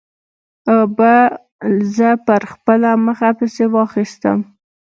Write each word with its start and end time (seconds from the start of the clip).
اوبو 0.75 1.15
زه 1.95 2.09
پر 2.25 2.41
خپله 2.51 2.89
مخه 3.05 3.29
پسې 3.37 3.65
واخیستم. 3.75 4.39